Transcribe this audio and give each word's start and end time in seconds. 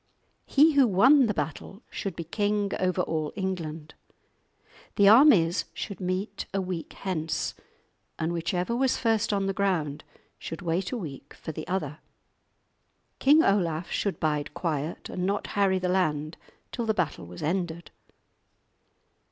He 0.47 0.71
who 0.73 0.87
won 0.87 1.27
the 1.27 1.33
battle 1.35 1.83
should 1.91 2.15
be 2.15 2.23
king 2.23 2.71
over 2.79 3.03
all 3.03 3.31
England. 3.35 3.93
The 4.95 5.07
armies 5.07 5.65
should 5.75 6.01
meet 6.01 6.47
a 6.55 6.59
week 6.59 6.93
hence, 6.93 7.53
and 8.17 8.33
whichever 8.33 8.75
was 8.75 8.97
first 8.97 9.31
on 9.31 9.45
the 9.45 9.53
ground 9.53 10.03
should 10.39 10.63
wait 10.63 10.91
a 10.91 10.97
week 10.97 11.35
for 11.35 11.51
the 11.51 11.67
other. 11.67 11.99
King 13.19 13.43
Olaf 13.43 13.91
should 13.91 14.19
bide 14.19 14.55
quiet, 14.55 15.07
and 15.07 15.23
not 15.27 15.45
harry 15.53 15.77
the 15.77 15.87
land 15.87 16.35
till 16.71 16.87
the 16.87 16.95
battle 16.95 17.27
was 17.27 17.43
ended. 17.43 17.91